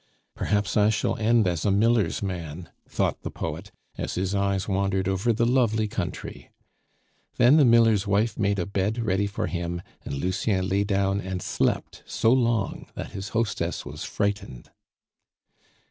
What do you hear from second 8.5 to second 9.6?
a bed ready for